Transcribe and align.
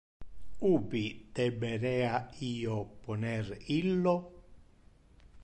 Ubi 0.69 1.01
deberea 1.39 2.15
Io 2.49 2.81
poner 3.05 3.53
illo? 3.79 4.17